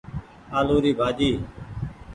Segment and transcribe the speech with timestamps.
[0.59, 1.31] آلو ري ڀآڃي۔